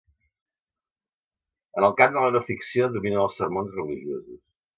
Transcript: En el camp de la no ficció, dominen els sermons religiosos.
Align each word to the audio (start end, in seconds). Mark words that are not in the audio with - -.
En 1.81 1.87
el 1.89 1.93
camp 1.99 2.15
de 2.17 2.25
la 2.25 2.33
no 2.37 2.41
ficció, 2.49 2.89
dominen 2.97 3.21
els 3.27 3.39
sermons 3.43 3.79
religiosos. 3.83 4.43